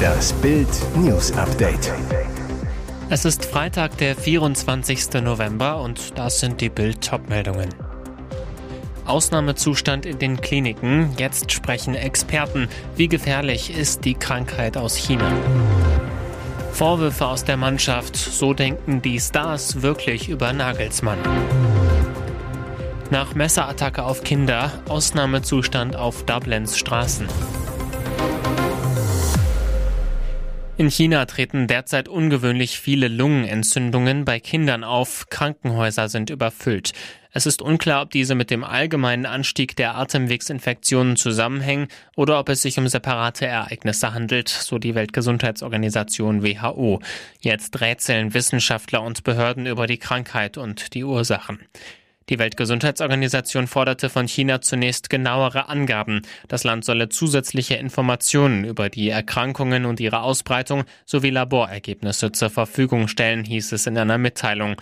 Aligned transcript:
Das 0.00 0.32
Bild 0.34 0.68
News 0.96 1.32
Update. 1.32 1.92
Es 3.08 3.24
ist 3.24 3.44
Freitag, 3.44 3.96
der 3.98 4.14
24. 4.16 5.22
November 5.22 5.80
und 5.80 6.18
das 6.18 6.40
sind 6.40 6.60
die 6.60 6.68
Bild 6.68 7.00
Topmeldungen. 7.00 7.68
Ausnahmezustand 9.04 10.06
in 10.06 10.18
den 10.18 10.40
Kliniken. 10.40 11.10
Jetzt 11.18 11.52
sprechen 11.52 11.94
Experten. 11.94 12.68
Wie 12.96 13.08
gefährlich 13.08 13.76
ist 13.76 14.04
die 14.04 14.14
Krankheit 14.14 14.76
aus 14.76 14.94
China? 14.94 15.30
Vorwürfe 16.72 17.26
aus 17.26 17.44
der 17.44 17.56
Mannschaft. 17.56 18.16
So 18.16 18.54
denken 18.54 19.02
die 19.02 19.18
Stars 19.18 19.82
wirklich 19.82 20.28
über 20.28 20.52
Nagelsmann. 20.52 21.18
Nach 23.10 23.34
Messerattacke 23.34 24.04
auf 24.04 24.22
Kinder, 24.22 24.70
Ausnahmezustand 24.88 25.96
auf 25.96 26.24
Dublins 26.24 26.78
Straßen. 26.78 27.26
In 30.80 30.88
China 30.88 31.26
treten 31.26 31.66
derzeit 31.66 32.08
ungewöhnlich 32.08 32.80
viele 32.80 33.08
Lungenentzündungen 33.08 34.24
bei 34.24 34.40
Kindern 34.40 34.82
auf. 34.82 35.26
Krankenhäuser 35.28 36.08
sind 36.08 36.30
überfüllt. 36.30 36.92
Es 37.32 37.44
ist 37.44 37.60
unklar, 37.60 38.00
ob 38.00 38.10
diese 38.12 38.34
mit 38.34 38.50
dem 38.50 38.64
allgemeinen 38.64 39.26
Anstieg 39.26 39.76
der 39.76 39.96
Atemwegsinfektionen 39.96 41.16
zusammenhängen 41.16 41.88
oder 42.16 42.40
ob 42.40 42.48
es 42.48 42.62
sich 42.62 42.78
um 42.78 42.88
separate 42.88 43.44
Ereignisse 43.44 44.14
handelt, 44.14 44.48
so 44.48 44.78
die 44.78 44.94
Weltgesundheitsorganisation 44.94 46.42
WHO. 46.42 47.00
Jetzt 47.40 47.78
rätseln 47.82 48.32
Wissenschaftler 48.32 49.02
und 49.02 49.22
Behörden 49.22 49.66
über 49.66 49.86
die 49.86 49.98
Krankheit 49.98 50.56
und 50.56 50.94
die 50.94 51.04
Ursachen. 51.04 51.58
Die 52.30 52.38
Weltgesundheitsorganisation 52.38 53.66
forderte 53.66 54.08
von 54.08 54.28
China 54.28 54.60
zunächst 54.60 55.10
genauere 55.10 55.68
Angaben. 55.68 56.22
Das 56.46 56.62
Land 56.62 56.84
solle 56.84 57.08
zusätzliche 57.08 57.74
Informationen 57.74 58.64
über 58.64 58.88
die 58.88 59.08
Erkrankungen 59.08 59.84
und 59.84 59.98
ihre 59.98 60.22
Ausbreitung 60.22 60.84
sowie 61.04 61.30
Laborergebnisse 61.30 62.30
zur 62.30 62.50
Verfügung 62.50 63.08
stellen, 63.08 63.44
hieß 63.44 63.72
es 63.72 63.88
in 63.88 63.98
einer 63.98 64.16
Mitteilung. 64.16 64.76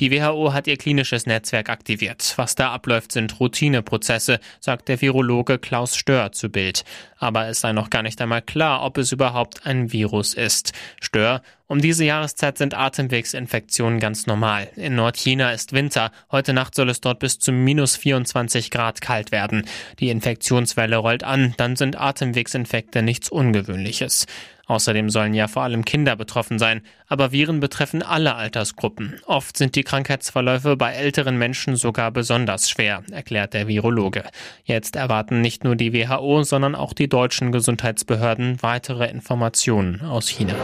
Die 0.00 0.10
WHO 0.10 0.52
hat 0.52 0.66
ihr 0.66 0.76
klinisches 0.76 1.26
Netzwerk 1.26 1.68
aktiviert. 1.68 2.32
Was 2.36 2.56
da 2.56 2.72
abläuft, 2.72 3.12
sind 3.12 3.38
Routineprozesse, 3.38 4.40
sagt 4.58 4.88
der 4.88 5.00
Virologe 5.00 5.58
Klaus 5.58 5.96
Stör 5.96 6.32
zu 6.32 6.48
Bild. 6.48 6.84
Aber 7.18 7.46
es 7.46 7.60
sei 7.60 7.72
noch 7.72 7.90
gar 7.90 8.02
nicht 8.02 8.20
einmal 8.20 8.42
klar, 8.42 8.82
ob 8.82 8.98
es 8.98 9.12
überhaupt 9.12 9.66
ein 9.66 9.92
Virus 9.92 10.34
ist. 10.34 10.72
Stör, 11.00 11.42
um 11.66 11.80
diese 11.80 12.04
Jahreszeit 12.04 12.58
sind 12.58 12.74
Atemwegsinfektionen 12.74 13.98
ganz 13.98 14.26
normal. 14.26 14.68
In 14.76 14.96
Nordchina 14.96 15.52
ist 15.52 15.72
Winter. 15.72 16.10
Heute 16.30 16.52
Nacht 16.52 16.74
soll 16.74 16.90
es 16.90 17.00
dort 17.00 17.20
bis 17.20 17.38
zu 17.38 17.52
minus 17.52 17.96
24 17.96 18.70
Grad 18.70 19.00
kalt 19.00 19.32
werden. 19.32 19.66
Die 19.98 20.10
Infektionswelle 20.10 20.96
rollt 20.96 21.24
an, 21.24 21.54
dann 21.56 21.76
sind 21.76 21.98
Atemwegsinfekte 21.98 23.02
nichts 23.02 23.30
Ungewöhnliches. 23.30 24.26
Außerdem 24.66 25.10
sollen 25.10 25.34
ja 25.34 25.46
vor 25.46 25.62
allem 25.62 25.84
Kinder 25.84 26.16
betroffen 26.16 26.58
sein, 26.58 26.82
aber 27.06 27.32
Viren 27.32 27.60
betreffen 27.60 28.02
alle 28.02 28.34
Altersgruppen. 28.34 29.20
Oft 29.26 29.56
sind 29.56 29.74
die 29.74 29.84
Krankheitsverläufe 29.84 30.76
bei 30.76 30.92
älteren 30.92 31.36
Menschen 31.36 31.76
sogar 31.76 32.10
besonders 32.10 32.70
schwer, 32.70 33.02
erklärt 33.10 33.52
der 33.52 33.68
Virologe. 33.68 34.24
Jetzt 34.64 34.96
erwarten 34.96 35.40
nicht 35.40 35.64
nur 35.64 35.76
die 35.76 35.92
WHO, 35.92 36.42
sondern 36.44 36.74
auch 36.74 36.94
die 36.94 37.08
deutschen 37.08 37.52
Gesundheitsbehörden 37.52 38.62
weitere 38.62 39.10
Informationen 39.10 40.00
aus 40.00 40.28
China. 40.28 40.54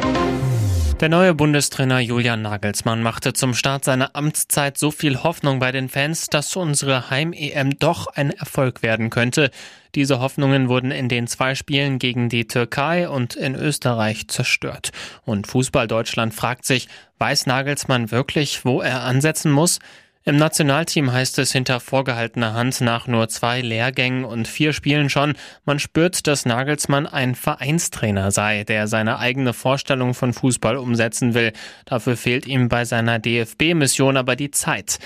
Der 1.00 1.08
neue 1.08 1.32
Bundestrainer 1.32 2.00
Julian 2.00 2.42
Nagelsmann 2.42 3.02
machte 3.02 3.32
zum 3.32 3.54
Start 3.54 3.86
seiner 3.86 4.14
Amtszeit 4.14 4.76
so 4.76 4.90
viel 4.90 5.22
Hoffnung 5.22 5.58
bei 5.58 5.72
den 5.72 5.88
Fans, 5.88 6.26
dass 6.26 6.54
unsere 6.56 7.08
Heim-EM 7.08 7.78
doch 7.78 8.06
ein 8.08 8.28
Erfolg 8.28 8.82
werden 8.82 9.08
könnte. 9.08 9.50
Diese 9.94 10.20
Hoffnungen 10.20 10.68
wurden 10.68 10.90
in 10.90 11.08
den 11.08 11.26
zwei 11.26 11.54
Spielen 11.54 11.98
gegen 11.98 12.28
die 12.28 12.46
Türkei 12.46 13.08
und 13.08 13.34
in 13.34 13.54
Österreich 13.54 14.28
zerstört. 14.28 14.90
Und 15.24 15.46
Fußball 15.46 15.88
Deutschland 15.88 16.34
fragt 16.34 16.66
sich, 16.66 16.86
weiß 17.16 17.46
Nagelsmann 17.46 18.10
wirklich, 18.10 18.66
wo 18.66 18.82
er 18.82 19.00
ansetzen 19.00 19.52
muss? 19.52 19.78
Im 20.22 20.36
Nationalteam 20.36 21.10
heißt 21.10 21.38
es 21.38 21.50
hinter 21.50 21.80
vorgehaltener 21.80 22.52
Hand 22.52 22.82
nach 22.82 23.06
nur 23.06 23.30
zwei 23.30 23.62
Lehrgängen 23.62 24.26
und 24.26 24.46
vier 24.46 24.74
Spielen 24.74 25.08
schon, 25.08 25.32
man 25.64 25.78
spürt, 25.78 26.26
dass 26.26 26.44
Nagelsmann 26.44 27.06
ein 27.06 27.34
Vereinstrainer 27.34 28.30
sei, 28.30 28.64
der 28.64 28.86
seine 28.86 29.18
eigene 29.18 29.54
Vorstellung 29.54 30.12
von 30.12 30.34
Fußball 30.34 30.76
umsetzen 30.76 31.32
will. 31.32 31.54
Dafür 31.86 32.18
fehlt 32.18 32.46
ihm 32.46 32.68
bei 32.68 32.84
seiner 32.84 33.18
DFB-Mission 33.18 34.18
aber 34.18 34.36
die 34.36 34.50
Zeit. 34.50 34.98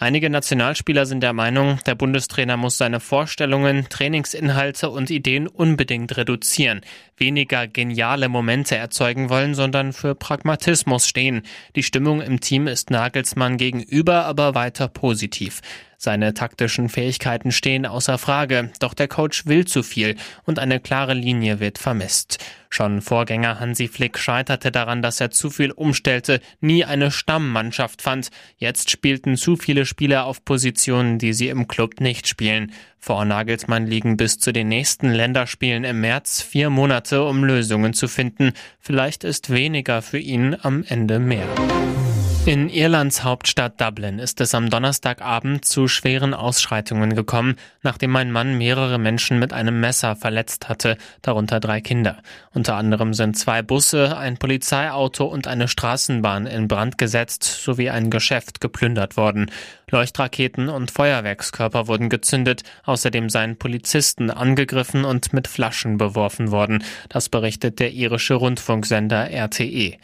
Einige 0.00 0.30
Nationalspieler 0.30 1.06
sind 1.06 1.24
der 1.24 1.32
Meinung, 1.32 1.80
der 1.84 1.96
Bundestrainer 1.96 2.56
muss 2.56 2.78
seine 2.78 3.00
Vorstellungen, 3.00 3.88
Trainingsinhalte 3.88 4.90
und 4.90 5.10
Ideen 5.10 5.48
unbedingt 5.48 6.16
reduzieren, 6.16 6.82
weniger 7.16 7.66
geniale 7.66 8.28
Momente 8.28 8.76
erzeugen 8.76 9.28
wollen, 9.28 9.56
sondern 9.56 9.92
für 9.92 10.14
Pragmatismus 10.14 11.08
stehen. 11.08 11.42
Die 11.74 11.82
Stimmung 11.82 12.20
im 12.20 12.38
Team 12.38 12.68
ist 12.68 12.90
Nagelsmann 12.90 13.56
gegenüber 13.56 14.24
aber 14.26 14.54
weiter 14.54 14.86
positiv. 14.86 15.62
Seine 16.00 16.32
taktischen 16.32 16.88
Fähigkeiten 16.88 17.50
stehen 17.50 17.84
außer 17.84 18.18
Frage, 18.18 18.70
doch 18.78 18.94
der 18.94 19.08
Coach 19.08 19.46
will 19.46 19.66
zu 19.66 19.82
viel 19.82 20.14
und 20.44 20.60
eine 20.60 20.78
klare 20.78 21.12
Linie 21.12 21.58
wird 21.58 21.76
vermisst. 21.76 22.38
Schon 22.70 23.00
Vorgänger 23.00 23.58
Hansi 23.58 23.88
Flick 23.88 24.16
scheiterte 24.16 24.70
daran, 24.70 25.02
dass 25.02 25.20
er 25.20 25.32
zu 25.32 25.50
viel 25.50 25.72
umstellte, 25.72 26.40
nie 26.60 26.84
eine 26.84 27.10
Stammmannschaft 27.10 28.00
fand. 28.00 28.28
Jetzt 28.58 28.90
spielten 28.90 29.36
zu 29.36 29.56
viele 29.56 29.86
Spieler 29.86 30.26
auf 30.26 30.44
Positionen, 30.44 31.18
die 31.18 31.32
sie 31.32 31.48
im 31.48 31.66
Club 31.66 32.00
nicht 32.00 32.28
spielen. 32.28 32.70
Vor 33.00 33.24
Nagelsmann 33.24 33.88
liegen 33.88 34.16
bis 34.16 34.38
zu 34.38 34.52
den 34.52 34.68
nächsten 34.68 35.10
Länderspielen 35.10 35.82
im 35.82 36.00
März 36.00 36.42
vier 36.42 36.70
Monate, 36.70 37.24
um 37.24 37.42
Lösungen 37.42 37.92
zu 37.92 38.06
finden. 38.06 38.52
Vielleicht 38.78 39.24
ist 39.24 39.50
weniger 39.50 40.00
für 40.00 40.18
ihn 40.18 40.56
am 40.62 40.84
Ende 40.86 41.18
mehr. 41.18 41.48
In 42.48 42.70
Irlands 42.70 43.24
Hauptstadt 43.24 43.78
Dublin 43.78 44.18
ist 44.18 44.40
es 44.40 44.54
am 44.54 44.70
Donnerstagabend 44.70 45.66
zu 45.66 45.86
schweren 45.86 46.32
Ausschreitungen 46.32 47.14
gekommen, 47.14 47.56
nachdem 47.82 48.16
ein 48.16 48.32
Mann 48.32 48.56
mehrere 48.56 48.96
Menschen 48.96 49.38
mit 49.38 49.52
einem 49.52 49.80
Messer 49.80 50.16
verletzt 50.16 50.70
hatte, 50.70 50.96
darunter 51.20 51.60
drei 51.60 51.82
Kinder. 51.82 52.22
Unter 52.54 52.76
anderem 52.76 53.12
sind 53.12 53.36
zwei 53.36 53.60
Busse, 53.60 54.16
ein 54.16 54.38
Polizeiauto 54.38 55.26
und 55.26 55.46
eine 55.46 55.68
Straßenbahn 55.68 56.46
in 56.46 56.68
Brand 56.68 56.96
gesetzt 56.96 57.44
sowie 57.44 57.90
ein 57.90 58.08
Geschäft 58.08 58.62
geplündert 58.62 59.18
worden. 59.18 59.50
Leuchtraketen 59.90 60.70
und 60.70 60.90
Feuerwerkskörper 60.90 61.86
wurden 61.86 62.08
gezündet, 62.08 62.62
außerdem 62.84 63.28
seien 63.28 63.58
Polizisten 63.58 64.30
angegriffen 64.30 65.04
und 65.04 65.34
mit 65.34 65.48
Flaschen 65.48 65.98
beworfen 65.98 66.50
worden. 66.50 66.82
Das 67.10 67.28
berichtet 67.28 67.78
der 67.78 67.92
irische 67.92 68.34
Rundfunksender 68.34 69.30
RTE. 69.30 69.98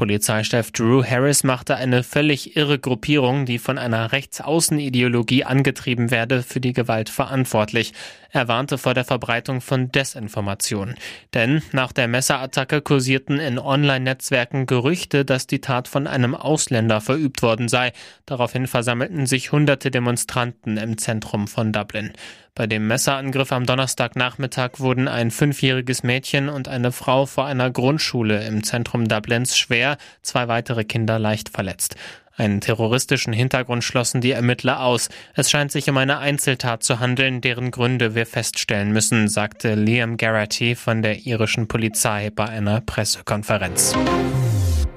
Polizeichef 0.00 0.70
Drew 0.70 1.04
Harris 1.04 1.44
machte 1.44 1.76
eine 1.76 2.02
völlig 2.02 2.56
irre 2.56 2.78
Gruppierung, 2.78 3.44
die 3.44 3.58
von 3.58 3.76
einer 3.76 4.12
Rechtsaußenideologie 4.12 5.44
angetrieben 5.44 6.10
werde, 6.10 6.42
für 6.42 6.58
die 6.58 6.72
Gewalt 6.72 7.10
verantwortlich. 7.10 7.92
Er 8.32 8.46
warnte 8.46 8.78
vor 8.78 8.94
der 8.94 9.04
Verbreitung 9.04 9.60
von 9.60 9.90
Desinformation. 9.90 10.94
Denn 11.34 11.62
nach 11.72 11.92
der 11.92 12.06
Messerattacke 12.06 12.80
kursierten 12.80 13.40
in 13.40 13.58
Online-Netzwerken 13.58 14.66
Gerüchte, 14.66 15.24
dass 15.24 15.46
die 15.46 15.60
Tat 15.60 15.88
von 15.88 16.06
einem 16.06 16.34
Ausländer 16.34 17.00
verübt 17.00 17.42
worden 17.42 17.68
sei. 17.68 17.92
Daraufhin 18.26 18.68
versammelten 18.68 19.26
sich 19.26 19.50
hunderte 19.50 19.90
Demonstranten 19.90 20.76
im 20.76 20.96
Zentrum 20.98 21.48
von 21.48 21.72
Dublin. 21.72 22.12
Bei 22.54 22.66
dem 22.66 22.86
Messerangriff 22.86 23.52
am 23.52 23.66
Donnerstagnachmittag 23.66 24.78
wurden 24.78 25.08
ein 25.08 25.30
fünfjähriges 25.30 26.02
Mädchen 26.02 26.48
und 26.48 26.68
eine 26.68 26.92
Frau 26.92 27.26
vor 27.26 27.46
einer 27.46 27.70
Grundschule 27.70 28.44
im 28.46 28.62
Zentrum 28.62 29.08
Dublins 29.08 29.56
schwer, 29.56 29.96
zwei 30.22 30.46
weitere 30.46 30.84
Kinder 30.84 31.18
leicht 31.18 31.48
verletzt. 31.48 31.96
Einen 32.40 32.62
terroristischen 32.62 33.34
Hintergrund 33.34 33.84
schlossen 33.84 34.22
die 34.22 34.30
Ermittler 34.30 34.82
aus. 34.82 35.10
Es 35.34 35.50
scheint 35.50 35.70
sich 35.70 35.90
um 35.90 35.98
eine 35.98 36.20
Einzeltat 36.20 36.82
zu 36.82 36.98
handeln, 36.98 37.42
deren 37.42 37.70
Gründe 37.70 38.14
wir 38.14 38.24
feststellen 38.24 38.92
müssen, 38.92 39.28
sagte 39.28 39.74
Liam 39.74 40.16
Garrity 40.16 40.74
von 40.74 41.02
der 41.02 41.26
irischen 41.26 41.68
Polizei 41.68 42.30
bei 42.30 42.46
einer 42.46 42.80
Pressekonferenz. 42.80 43.94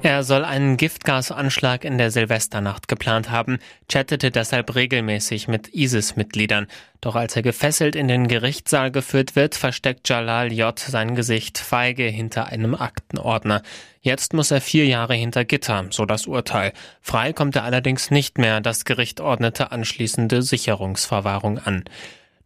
Er 0.03 0.23
soll 0.23 0.45
einen 0.45 0.77
Giftgasanschlag 0.77 1.83
in 1.83 1.97
der 1.97 2.11
Silvesternacht 2.11 2.87
geplant 2.87 3.29
haben, 3.29 3.59
chattete 3.89 4.31
deshalb 4.31 4.73
regelmäßig 4.73 5.49
mit 5.49 5.67
ISIS-Mitgliedern. 5.73 6.67
Doch 7.01 7.15
als 7.15 7.35
er 7.35 7.41
gefesselt 7.41 7.97
in 7.97 8.07
den 8.07 8.29
Gerichtssaal 8.29 8.89
geführt 8.89 9.35
wird, 9.35 9.55
versteckt 9.55 10.07
Jalal 10.07 10.53
J. 10.53 10.79
sein 10.79 11.13
Gesicht 11.13 11.57
feige 11.57 12.03
hinter 12.03 12.47
einem 12.47 12.73
Aktenordner. 12.73 13.63
Jetzt 14.05 14.33
muss 14.33 14.51
er 14.51 14.59
vier 14.59 14.85
Jahre 14.85 15.13
hinter 15.13 15.45
Gitter, 15.45 15.85
so 15.89 16.05
das 16.05 16.27
Urteil. 16.27 16.73
Frei 17.01 17.31
kommt 17.31 17.55
er 17.55 17.63
allerdings 17.63 18.11
nicht 18.11 18.37
mehr, 18.37 18.59
das 18.59 18.83
Gericht 18.83 19.21
ordnete 19.21 19.71
anschließende 19.71 20.41
Sicherungsverwahrung 20.41 21.57
an. 21.57 21.85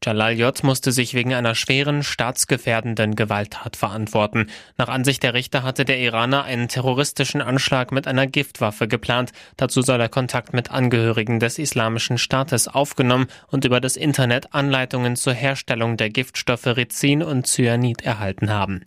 Jalal 0.03 0.33
J. 0.33 0.63
musste 0.63 0.91
sich 0.91 1.15
wegen 1.15 1.33
einer 1.33 1.55
schweren, 1.55 2.03
staatsgefährdenden 2.03 3.15
Gewalttat 3.15 3.75
verantworten. 3.75 4.51
Nach 4.77 4.87
Ansicht 4.87 5.23
der 5.23 5.33
Richter 5.33 5.63
hatte 5.63 5.83
der 5.83 5.97
Iraner 5.97 6.43
einen 6.43 6.67
terroristischen 6.67 7.41
Anschlag 7.41 7.91
mit 7.91 8.05
einer 8.05 8.27
Giftwaffe 8.27 8.87
geplant. 8.87 9.31
Dazu 9.57 9.81
soll 9.81 9.99
er 9.99 10.09
Kontakt 10.09 10.53
mit 10.53 10.69
Angehörigen 10.69 11.39
des 11.39 11.57
Islamischen 11.57 12.19
Staates 12.19 12.67
aufgenommen 12.67 13.25
und 13.47 13.65
über 13.65 13.81
das 13.81 13.97
Internet 13.97 14.53
Anleitungen 14.53 15.15
zur 15.15 15.33
Herstellung 15.33 15.97
der 15.97 16.11
Giftstoffe 16.11 16.67
Rizin 16.67 17.23
und 17.23 17.47
Cyanid 17.47 18.03
erhalten 18.03 18.51
haben. 18.51 18.83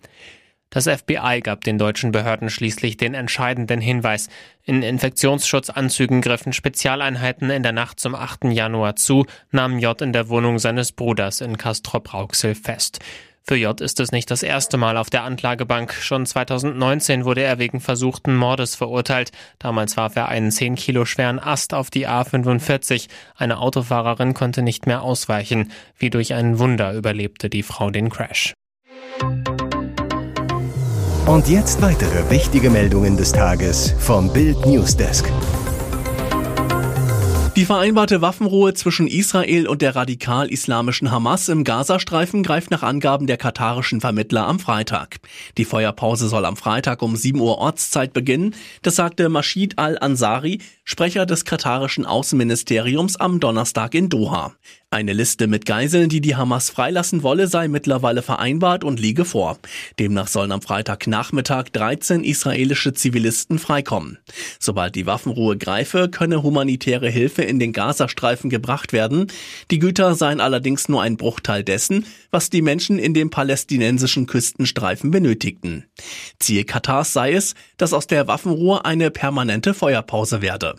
Das 0.71 0.87
FBI 0.87 1.41
gab 1.43 1.65
den 1.65 1.79
deutschen 1.79 2.13
Behörden 2.13 2.49
schließlich 2.49 2.97
den 2.97 3.15
entscheidenden 3.15 3.81
Hinweis. 3.81 4.29
In 4.65 4.83
Infektionsschutzanzügen 4.83 6.21
griffen 6.21 6.53
Spezialeinheiten 6.53 7.51
in 7.51 7.65
der 7.65 7.73
Nacht 7.73 7.99
zum 7.99 8.15
8. 8.15 8.45
Januar 8.45 8.95
zu, 8.95 9.27
nahmen 9.51 9.81
J 9.81 10.01
in 10.01 10.13
der 10.13 10.29
Wohnung 10.29 10.61
seines 10.61 10.93
Bruders 10.93 11.41
in 11.41 11.59
Castrop-Rauxel 11.59 12.55
fest. 12.55 13.01
Für 13.43 13.57
J 13.57 13.81
ist 13.81 13.99
es 13.99 14.13
nicht 14.13 14.31
das 14.31 14.45
erste 14.45 14.77
Mal 14.77 14.97
auf 14.97 15.11
der 15.11 15.25
Anklagebank. 15.25 15.93
Schon 15.93 16.25
2019 16.25 17.25
wurde 17.25 17.43
er 17.43 17.59
wegen 17.59 17.81
versuchten 17.81 18.37
Mordes 18.37 18.77
verurteilt. 18.77 19.33
Damals 19.59 19.97
warf 19.97 20.15
er 20.15 20.29
einen 20.29 20.53
10 20.53 20.77
Kilo 20.77 21.05
schweren 21.05 21.41
Ast 21.41 21.75
auf 21.75 21.91
die 21.91 22.07
A45. 22.07 23.09
Eine 23.35 23.59
Autofahrerin 23.59 24.35
konnte 24.35 24.63
nicht 24.63 24.87
mehr 24.87 25.03
ausweichen. 25.03 25.73
Wie 25.97 26.11
durch 26.11 26.33
ein 26.35 26.61
Wunder 26.61 26.93
überlebte 26.93 27.51
die 27.51 27.65
Frau 27.65 27.91
den 27.91 28.09
Crash. 28.09 28.55
Und 31.31 31.49
jetzt 31.49 31.81
weitere 31.81 32.29
wichtige 32.29 32.71
Meldungen 32.71 33.17
des 33.17 33.31
Tages 33.31 33.95
vom 34.01 34.33
Bild 34.33 34.67
Newsdesk. 34.67 35.31
Die 37.55 37.65
vereinbarte 37.65 38.21
Waffenruhe 38.21 38.75
zwischen 38.75 39.07
Israel 39.07 39.69
und 39.69 39.81
der 39.81 39.95
radikal-islamischen 39.95 41.13
Hamas 41.13 41.49
im 41.49 41.63
Gazastreifen 41.63 42.43
greift 42.43 42.73
nach 42.73 42.83
Angaben 42.83 43.29
der 43.29 43.37
katarischen 43.37 44.01
Vermittler 44.01 44.49
am 44.49 44.59
Freitag. 44.59 45.21
Die 45.57 45.65
Feuerpause 45.65 46.27
soll 46.27 46.47
am 46.47 46.57
Freitag 46.57 47.01
um 47.01 47.15
7 47.15 47.39
Uhr 47.39 47.59
Ortszeit 47.59 48.13
beginnen. 48.13 48.57
Das 48.83 48.97
sagte 48.97 49.29
Mashid 49.29 49.79
al-Ansari, 49.79 50.59
Sprecher 50.83 51.27
des 51.27 51.45
katarischen 51.45 52.07
Außenministeriums 52.07 53.15
am 53.17 53.39
Donnerstag 53.39 53.95
in 53.95 54.09
Doha. 54.09 54.55
Eine 54.93 55.13
Liste 55.13 55.47
mit 55.47 55.67
Geiseln, 55.67 56.09
die 56.09 56.21
die 56.21 56.35
Hamas 56.35 56.69
freilassen 56.69 57.23
wolle, 57.23 57.47
sei 57.47 57.69
mittlerweile 57.69 58.23
vereinbart 58.23 58.83
und 58.83 58.99
liege 58.99 59.25
vor. 59.25 59.57
Demnach 60.01 60.27
sollen 60.27 60.51
am 60.51 60.63
Freitagnachmittag 60.63 61.67
13 61.69 62.25
israelische 62.25 62.93
Zivilisten 62.93 63.61
freikommen. 63.61 64.19
Sobald 64.59 64.97
die 64.97 65.07
Waffenruhe 65.07 65.57
greife, 65.57 66.09
könne 66.09 66.43
humanitäre 66.43 67.09
Hilfe 67.09 67.43
in 67.43 67.61
den 67.61 67.73
Gazastreifen 67.73 68.51
gebracht 68.51 68.93
werden. 68.93 69.29
Die 69.71 69.79
Güter 69.79 70.17
seien 70.17 70.41
allerdings 70.41 70.89
nur 70.89 71.03
ein 71.03 71.17
Bruchteil 71.17 71.63
dessen, 71.63 72.05
was 72.33 72.51
die 72.51 72.61
Menschen 72.61 72.99
in 72.99 73.15
dem 73.15 73.31
palästinensischen 73.31 74.27
Küstenstreifen 74.27 75.13
benötigten. 75.13 75.85
Ziel 76.41 76.65
Katars 76.65 77.13
sei 77.13 77.35
es, 77.35 77.55
dass 77.77 77.93
aus 77.93 78.09
der 78.09 78.27
Waffenruhe 78.27 78.85
eine 78.85 79.13
permanente 79.13 79.73
Feuerpause 79.73 80.43
werde. 80.43 80.75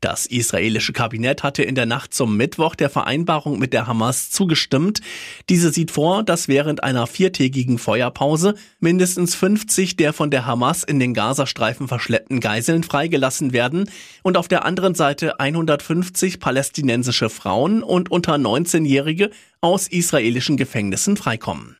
Das 0.00 0.26
israelische 0.26 0.92
Kabinett 0.92 1.42
hatte 1.42 1.62
in 1.62 1.74
der 1.74 1.86
Nacht 1.86 2.14
zum 2.14 2.36
Mittwoch 2.36 2.74
der 2.74 2.90
Vereinbarung 2.90 3.58
mit 3.58 3.72
der 3.72 3.86
Hamas 3.86 4.30
zugestimmt. 4.30 5.00
Diese 5.48 5.72
sieht 5.72 5.90
vor, 5.90 6.22
dass 6.22 6.48
während 6.48 6.82
einer 6.82 7.06
viertägigen 7.06 7.78
Feuerpause 7.78 8.54
mindestens 8.78 9.34
50 9.34 9.96
der 9.96 10.12
von 10.12 10.30
der 10.30 10.46
Hamas 10.46 10.84
in 10.84 10.98
den 10.98 11.14
Gazastreifen 11.14 11.88
verschleppten 11.88 12.40
Geiseln 12.40 12.82
freigelassen 12.82 13.52
werden 13.52 13.90
und 14.22 14.36
auf 14.36 14.48
der 14.48 14.64
anderen 14.64 14.94
Seite 14.94 15.40
150 15.40 16.40
palästinensische 16.40 17.30
Frauen 17.30 17.82
und 17.82 18.10
unter 18.10 18.34
19-Jährige 18.34 19.30
aus 19.60 19.88
israelischen 19.88 20.56
Gefängnissen 20.56 21.16
freikommen. 21.16 21.79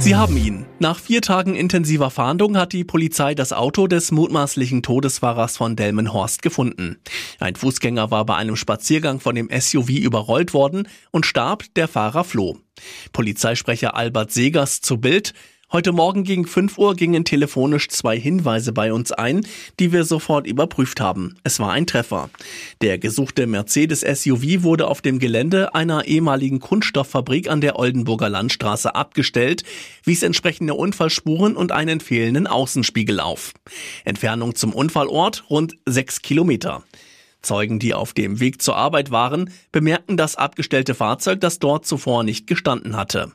Sie 0.00 0.14
haben 0.14 0.36
ihn. 0.36 0.64
Nach 0.78 0.98
vier 0.98 1.20
Tagen 1.20 1.56
intensiver 1.56 2.10
Fahndung 2.10 2.56
hat 2.56 2.72
die 2.72 2.84
Polizei 2.84 3.34
das 3.34 3.52
Auto 3.52 3.88
des 3.88 4.12
mutmaßlichen 4.12 4.82
Todesfahrers 4.82 5.56
von 5.56 5.74
Delmenhorst 5.74 6.40
gefunden. 6.40 6.98
Ein 7.40 7.56
Fußgänger 7.56 8.12
war 8.12 8.24
bei 8.24 8.36
einem 8.36 8.54
Spaziergang 8.54 9.18
von 9.18 9.34
dem 9.34 9.50
SUV 9.50 9.90
überrollt 9.90 10.54
worden 10.54 10.86
und 11.10 11.26
starb, 11.26 11.64
der 11.74 11.88
Fahrer 11.88 12.22
floh. 12.22 12.58
Polizeisprecher 13.12 13.96
Albert 13.96 14.30
Segers 14.30 14.80
zu 14.80 14.98
Bild. 14.98 15.34
Heute 15.70 15.92
Morgen 15.92 16.24
gegen 16.24 16.46
5 16.46 16.78
Uhr 16.78 16.96
gingen 16.96 17.26
telefonisch 17.26 17.88
zwei 17.88 18.18
Hinweise 18.18 18.72
bei 18.72 18.90
uns 18.90 19.12
ein, 19.12 19.46
die 19.78 19.92
wir 19.92 20.04
sofort 20.04 20.46
überprüft 20.46 20.98
haben. 20.98 21.36
Es 21.44 21.60
war 21.60 21.72
ein 21.72 21.86
Treffer. 21.86 22.30
Der 22.80 22.96
gesuchte 22.96 23.46
Mercedes 23.46 24.00
SUV 24.00 24.62
wurde 24.62 24.86
auf 24.86 25.02
dem 25.02 25.18
Gelände 25.18 25.74
einer 25.74 26.06
ehemaligen 26.06 26.60
Kunststofffabrik 26.60 27.50
an 27.50 27.60
der 27.60 27.78
Oldenburger 27.78 28.30
Landstraße 28.30 28.94
abgestellt, 28.94 29.62
wies 30.04 30.22
entsprechende 30.22 30.72
Unfallspuren 30.72 31.54
und 31.54 31.70
einen 31.70 32.00
fehlenden 32.00 32.46
Außenspiegel 32.46 33.20
auf. 33.20 33.52
Entfernung 34.06 34.54
zum 34.54 34.72
Unfallort 34.72 35.44
rund 35.50 35.76
sechs 35.84 36.22
Kilometer. 36.22 36.82
Zeugen, 37.42 37.78
die 37.78 37.92
auf 37.92 38.14
dem 38.14 38.40
Weg 38.40 38.62
zur 38.62 38.76
Arbeit 38.76 39.10
waren, 39.10 39.50
bemerkten 39.70 40.16
das 40.16 40.34
abgestellte 40.34 40.94
Fahrzeug, 40.94 41.42
das 41.42 41.58
dort 41.58 41.84
zuvor 41.84 42.24
nicht 42.24 42.46
gestanden 42.46 42.96
hatte. 42.96 43.32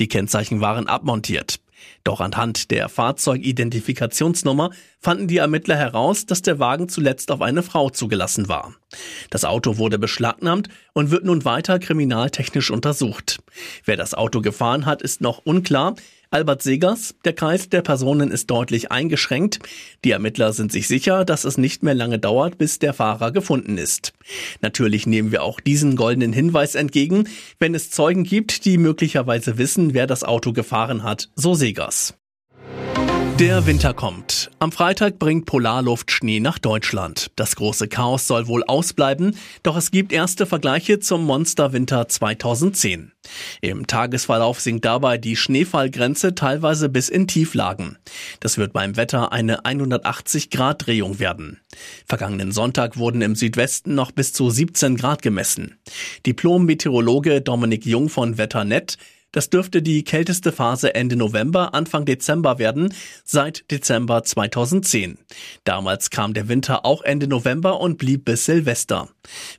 Die 0.00 0.08
Kennzeichen 0.08 0.60
waren 0.60 0.88
abmontiert. 0.88 1.60
Doch 2.04 2.20
anhand 2.20 2.70
der 2.70 2.88
Fahrzeugidentifikationsnummer 2.88 4.70
fanden 5.06 5.28
die 5.28 5.36
Ermittler 5.36 5.76
heraus, 5.76 6.26
dass 6.26 6.42
der 6.42 6.58
Wagen 6.58 6.88
zuletzt 6.88 7.30
auf 7.30 7.40
eine 7.40 7.62
Frau 7.62 7.90
zugelassen 7.90 8.48
war. 8.48 8.74
Das 9.30 9.44
Auto 9.44 9.78
wurde 9.78 10.00
beschlagnahmt 10.00 10.68
und 10.94 11.12
wird 11.12 11.24
nun 11.24 11.44
weiter 11.44 11.78
kriminaltechnisch 11.78 12.72
untersucht. 12.72 13.38
Wer 13.84 13.96
das 13.96 14.14
Auto 14.14 14.40
gefahren 14.40 14.84
hat, 14.84 15.02
ist 15.02 15.20
noch 15.20 15.42
unklar. 15.44 15.94
Albert 16.30 16.62
Segers, 16.62 17.14
der 17.24 17.34
Kreis 17.34 17.68
der 17.68 17.82
Personen 17.82 18.32
ist 18.32 18.50
deutlich 18.50 18.90
eingeschränkt. 18.90 19.60
Die 20.04 20.10
Ermittler 20.10 20.52
sind 20.52 20.72
sich 20.72 20.88
sicher, 20.88 21.24
dass 21.24 21.44
es 21.44 21.56
nicht 21.56 21.84
mehr 21.84 21.94
lange 21.94 22.18
dauert, 22.18 22.58
bis 22.58 22.80
der 22.80 22.92
Fahrer 22.92 23.30
gefunden 23.30 23.78
ist. 23.78 24.12
Natürlich 24.60 25.06
nehmen 25.06 25.30
wir 25.30 25.44
auch 25.44 25.60
diesen 25.60 25.94
goldenen 25.94 26.32
Hinweis 26.32 26.74
entgegen, 26.74 27.28
wenn 27.60 27.76
es 27.76 27.92
Zeugen 27.92 28.24
gibt, 28.24 28.64
die 28.64 28.76
möglicherweise 28.76 29.56
wissen, 29.56 29.94
wer 29.94 30.08
das 30.08 30.24
Auto 30.24 30.52
gefahren 30.52 31.04
hat, 31.04 31.30
so 31.36 31.54
Segers. 31.54 32.14
Der 33.38 33.66
Winter 33.66 33.92
kommt. 33.92 34.50
Am 34.60 34.72
Freitag 34.72 35.18
bringt 35.18 35.44
Polarluft 35.44 36.10
Schnee 36.10 36.40
nach 36.40 36.58
Deutschland. 36.58 37.30
Das 37.36 37.54
große 37.56 37.86
Chaos 37.86 38.26
soll 38.26 38.46
wohl 38.46 38.64
ausbleiben, 38.64 39.36
doch 39.62 39.76
es 39.76 39.90
gibt 39.90 40.10
erste 40.10 40.46
Vergleiche 40.46 41.00
zum 41.00 41.26
Monsterwinter 41.26 42.08
2010. 42.08 43.12
Im 43.60 43.86
Tagesverlauf 43.86 44.60
sinkt 44.60 44.86
dabei 44.86 45.18
die 45.18 45.36
Schneefallgrenze 45.36 46.34
teilweise 46.34 46.88
bis 46.88 47.10
in 47.10 47.28
Tieflagen. 47.28 47.98
Das 48.40 48.56
wird 48.56 48.72
beim 48.72 48.96
Wetter 48.96 49.32
eine 49.32 49.66
180 49.66 50.48
Grad 50.48 50.86
Drehung 50.86 51.18
werden. 51.18 51.60
Vergangenen 52.06 52.52
Sonntag 52.52 52.96
wurden 52.96 53.20
im 53.20 53.34
Südwesten 53.34 53.94
noch 53.94 54.12
bis 54.12 54.32
zu 54.32 54.48
17 54.48 54.96
Grad 54.96 55.20
gemessen. 55.20 55.76
Diplom-Meteorologe 56.24 57.42
Dominik 57.42 57.84
Jung 57.84 58.08
von 58.08 58.38
Wetternet 58.38 58.96
das 59.36 59.50
dürfte 59.50 59.82
die 59.82 60.02
kälteste 60.02 60.50
Phase 60.50 60.94
Ende 60.94 61.14
November, 61.14 61.74
Anfang 61.74 62.06
Dezember 62.06 62.58
werden, 62.58 62.94
seit 63.22 63.70
Dezember 63.70 64.24
2010. 64.24 65.18
Damals 65.64 66.08
kam 66.08 66.32
der 66.32 66.48
Winter 66.48 66.86
auch 66.86 67.02
Ende 67.02 67.28
November 67.28 67.78
und 67.78 67.98
blieb 67.98 68.24
bis 68.24 68.46
Silvester. 68.46 69.10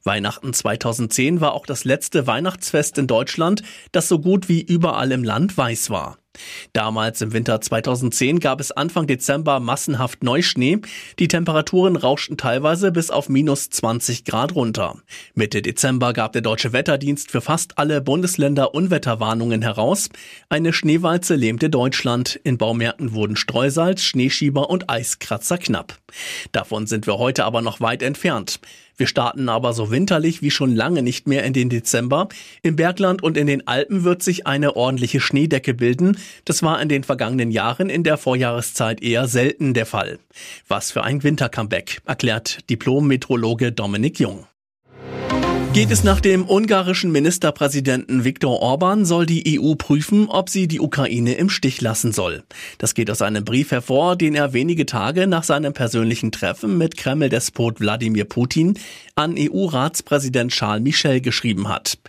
Weihnachten 0.03 0.51
2010 0.51 1.41
war 1.41 1.53
auch 1.53 1.67
das 1.67 1.85
letzte 1.85 2.25
Weihnachtsfest 2.25 2.97
in 2.97 3.05
Deutschland, 3.05 3.61
das 3.91 4.07
so 4.07 4.17
gut 4.17 4.49
wie 4.49 4.61
überall 4.61 5.11
im 5.11 5.23
Land 5.23 5.55
weiß 5.55 5.91
war. 5.91 6.17
Damals 6.73 7.21
im 7.21 7.33
Winter 7.33 7.61
2010 7.61 8.39
gab 8.39 8.59
es 8.59 8.71
Anfang 8.71 9.07
Dezember 9.07 9.59
massenhaft 9.59 10.23
Neuschnee. 10.23 10.79
Die 11.19 11.27
Temperaturen 11.27 11.95
rauschten 11.95 12.37
teilweise 12.37 12.91
bis 12.91 13.09
auf 13.09 13.29
minus 13.29 13.69
20 13.69 14.25
Grad 14.25 14.55
runter. 14.55 14.95
Mitte 15.33 15.61
Dezember 15.61 16.13
gab 16.13 16.33
der 16.33 16.41
Deutsche 16.41 16.73
Wetterdienst 16.73 17.31
für 17.31 17.41
fast 17.41 17.77
alle 17.77 18.01
Bundesländer 18.01 18.73
Unwetterwarnungen 18.73 19.61
heraus. 19.61 20.09
Eine 20.49 20.73
Schneewalze 20.73 21.35
lähmte 21.35 21.69
Deutschland. 21.69 22.39
In 22.43 22.57
Baumärkten 22.57 23.13
wurden 23.13 23.35
Streusalz, 23.35 24.03
Schneeschieber 24.03 24.69
und 24.69 24.89
Eiskratzer 24.89 25.57
knapp. 25.57 25.97
Davon 26.51 26.87
sind 26.87 27.07
wir 27.07 27.17
heute 27.17 27.45
aber 27.45 27.61
noch 27.61 27.81
weit 27.81 28.01
entfernt. 28.01 28.59
Wir 28.97 29.07
starten 29.07 29.47
aber 29.47 29.73
so 29.73 29.91
winterlich 29.91 30.41
wie 30.41 30.49
schon 30.49 30.75
lange 30.75 31.03
nicht 31.03 31.27
mehr 31.27 31.43
in 31.43 31.53
den 31.53 31.69
Dezember. 31.69 32.29
Im 32.63 32.75
Bergland 32.75 33.21
und 33.21 33.37
in 33.37 33.45
den 33.45 33.67
Alpen 33.67 34.03
wird 34.03 34.23
sich 34.23 34.47
eine 34.47 34.75
ordentliche 34.75 35.19
Schneedecke 35.19 35.75
bilden. 35.75 36.17
Das 36.45 36.63
war 36.63 36.81
in 36.81 36.89
den 36.89 37.03
vergangenen 37.03 37.51
Jahren 37.51 37.89
in 37.89 38.03
der 38.03 38.17
Vorjahreszeit 38.17 39.03
eher 39.03 39.27
selten 39.27 39.75
der 39.75 39.85
Fall. 39.85 40.17
Was 40.67 40.91
für 40.91 41.03
ein 41.03 41.21
Wintercomeback, 41.21 42.01
erklärt 42.05 42.69
Diplom-Metrologe 42.69 43.71
Dominik 43.71 44.19
Jung. 44.19 44.47
Geht 45.77 45.91
es 45.91 46.03
nach 46.03 46.21
dem 46.21 46.49
ungarischen 46.49 47.11
Ministerpräsidenten 47.11 48.23
Viktor 48.23 48.63
Orban, 48.63 49.05
soll 49.05 49.27
die 49.27 49.59
EU 49.61 49.75
prüfen, 49.75 50.27
ob 50.27 50.49
sie 50.49 50.67
die 50.67 50.79
Ukraine 50.79 51.35
im 51.35 51.51
Stich 51.51 51.81
lassen 51.81 52.11
soll. 52.11 52.41
Das 52.79 52.95
geht 52.95 53.11
aus 53.11 53.21
einem 53.21 53.45
Brief 53.45 53.69
hervor, 53.69 54.15
den 54.15 54.33
er 54.33 54.53
wenige 54.53 54.87
Tage 54.87 55.27
nach 55.27 55.43
seinem 55.43 55.73
persönlichen 55.73 56.31
Treffen 56.31 56.79
mit 56.79 56.97
Kreml-Despot 56.97 57.79
Wladimir 57.79 58.25
Putin 58.25 58.73
an 59.13 59.35
EU-Ratspräsident 59.37 60.51
Charles 60.51 60.81
Michel 60.81 61.21
geschrieben 61.21 61.67
hat. 61.67 61.99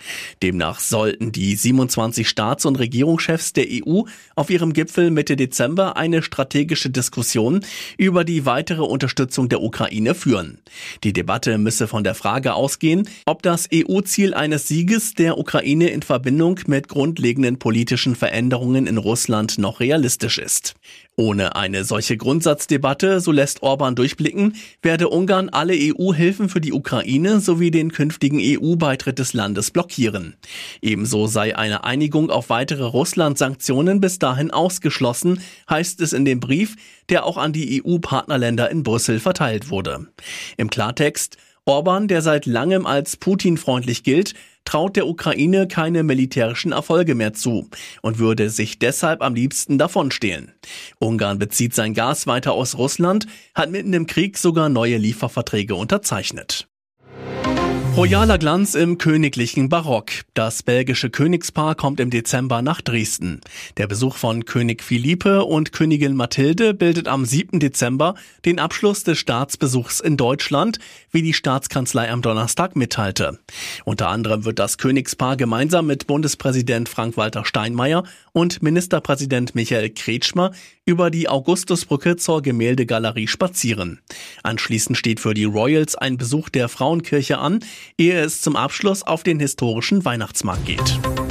Demnach 0.43 0.81
sollten 0.81 1.31
die 1.33 1.55
27 1.55 2.27
Staats- 2.27 2.65
und 2.65 2.79
Regierungschefs 2.79 3.53
der 3.53 3.67
EU 3.71 4.05
auf 4.35 4.49
ihrem 4.49 4.73
Gipfel 4.73 5.11
Mitte 5.11 5.37
Dezember 5.37 5.99
eine 5.99 6.23
strategische 6.23 6.89
Diskussion 6.89 7.61
über 7.99 8.25
die 8.25 8.47
weitere 8.47 8.83
Unterstützung 8.83 9.51
der 9.51 9.61
Ukraine 9.61 10.15
führen. 10.15 10.59
Die 11.05 11.13
Debatte 11.13 11.59
müsse 11.59 11.87
von 11.87 12.03
der 12.03 12.15
Frage 12.15 12.55
ausgehen, 12.55 13.07
ob 13.27 13.43
das 13.43 13.58
das 13.59 13.69
EU-Ziel 13.75 14.35
eines 14.35 14.69
Sieges 14.69 15.15
der 15.15 15.37
Ukraine 15.37 15.89
in 15.89 16.03
Verbindung 16.03 16.61
mit 16.69 16.87
grundlegenden 16.87 17.59
politischen 17.59 18.15
Veränderungen 18.15 18.87
in 18.87 18.99
Russland 18.99 19.59
noch 19.59 19.81
realistisch 19.81 20.39
ist. 20.39 20.75
Ohne 21.17 21.57
eine 21.57 21.83
solche 21.83 22.17
Grundsatzdebatte, 22.17 23.19
so 23.21 23.33
lässt 23.33 23.65
Orban 23.65 23.97
durchblicken, 23.97 24.55
werde 24.81 25.09
Ungarn 25.09 25.49
alle 25.49 25.75
EU-Hilfen 25.75 26.49
für 26.49 26.61
die 26.61 26.73
Ukraine 26.73 27.41
sowie 27.41 27.73
den 27.73 27.91
künftigen 27.91 28.39
EU-Beitritt 28.41 29.19
des 29.19 29.33
Landes 29.33 29.73
blockieren. 29.73 30.37
Ebenso 30.81 31.27
sei 31.27 31.57
eine 31.57 31.83
Einigung 31.83 32.31
auf 32.31 32.51
weitere 32.51 32.85
Russland-Sanktionen 32.85 34.01
bis 34.01 34.21
dahin 34.21 34.53
ausgeschlossen, 34.53 35.41
heißt 35.69 36.01
es 36.03 36.13
in 36.13 36.25
dem 36.25 36.39
Brief, 36.39 36.77
der 37.09 37.25
auch 37.27 37.39
an 37.39 37.53
die 37.53 37.83
EU-Partnerländer 37.83 38.71
in 38.71 38.85
Brüssel 38.85 39.19
verteilt 39.19 39.71
wurde. 39.71 40.07
Im 40.57 40.71
Klartext, 40.71 41.39
Orban, 41.69 42.09
der 42.09 42.23
seit 42.23 42.47
langem 42.47 42.87
als 42.87 43.19
Putin-freundlich 43.19 44.03
gilt, 44.03 44.33
traut 44.65 44.97
der 44.97 45.07
Ukraine 45.07 45.69
keine 45.69 46.03
militärischen 46.03 46.73
Erfolge 46.73 47.15
mehr 47.15 47.35
zu 47.35 47.69
und 48.01 48.19
würde 48.19 48.49
sich 48.49 48.79
deshalb 48.79 49.23
am 49.23 49.35
liebsten 49.35 49.77
davonstehlen. 49.77 50.53
Ungarn 50.99 51.39
bezieht 51.39 51.75
sein 51.75 51.93
Gas 51.93 52.27
weiter 52.27 52.53
aus 52.53 52.79
Russland, 52.79 53.27
hat 53.55 53.71
mitten 53.71 53.93
im 53.93 54.07
Krieg 54.07 54.39
sogar 54.39 54.71
neue 54.71 54.97
Lieferverträge 54.97 55.75
unterzeichnet. 55.75 56.68
Royaler 57.99 58.39
Glanz 58.39 58.77
im 58.77 58.97
königlichen 58.97 59.69
Barock. 59.69 60.13
Das 60.33 60.63
belgische 60.63 61.11
Königspaar 61.11 61.75
kommt 61.75 61.99
im 61.99 62.11
Dezember 62.11 62.63
nach 62.63 62.81
Dresden. 62.81 63.41
Der 63.77 63.89
Besuch 63.89 64.15
von 64.15 64.45
König 64.45 64.85
Philippe 64.85 65.43
und 65.45 65.73
Königin 65.73 66.15
Mathilde 66.15 66.75
bildet 66.75 67.09
am 67.09 67.25
7. 67.25 67.59
Dezember 67.59 68.15
den 68.45 68.61
Abschluss 68.61 69.03
des 69.03 69.19
Staatsbesuchs 69.19 69.99
in 69.99 70.17
Deutschland, 70.17 70.79
wie 71.11 71.23
die 71.23 71.35
Staatskanzlei 71.35 72.09
am 72.09 72.23
Donnerstag 72.23 72.77
mitteilte. 72.77 73.41
Unter 73.85 74.11
anderem 74.11 74.45
wird 74.45 74.61
das 74.61 74.79
Königspaar 74.79 75.37
gemeinsam 75.37 75.89
mit 75.89 76.07
Bundespräsident 76.07 76.89
Frank-Walter 76.89 77.45
Steinmeier 77.45 78.05
und 78.31 78.63
Ministerpräsident 78.63 79.57
Michael 79.57 79.91
Kretschmer 79.91 80.53
über 80.85 81.11
die 81.11 81.29
Augustusbrücke 81.29 82.17
zur 82.17 82.43
Gemäldegalerie 82.43 83.27
spazieren. 83.27 84.01
Anschließend 84.43 84.97
steht 84.97 85.19
für 85.19 85.35
die 85.35 85.45
Royals 85.45 85.97
ein 85.97 86.17
Besuch 86.17 86.49
der 86.49 86.69
Frauenkirche 86.69 87.39
an, 87.39 87.61
ehe 87.97 88.21
es 88.21 88.41
zum 88.41 88.57
Abschluss 88.57 89.03
auf 89.03 89.23
den 89.23 89.41
historischen 89.41 90.05
Weihnachtsmarkt 90.05 90.67
geht. 90.67 91.28